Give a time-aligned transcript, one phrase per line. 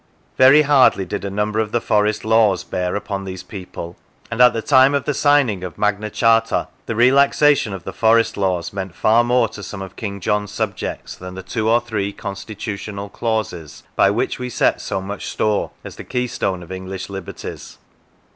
[0.35, 3.95] Very hardly did a number of the forest laws bear upon these people,
[4.31, 8.35] and at the time of the signing of Magna Charta the relaxation of the forest
[8.35, 12.11] laws meant far more to some of King John's subjects than the two or three
[12.13, 17.77] constitutional clauses by which we set so much store as the keystone of English liberties.